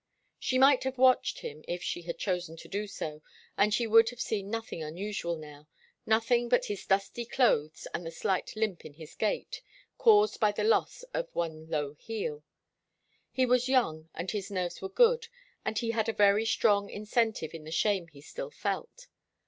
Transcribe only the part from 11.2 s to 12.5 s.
one low heel.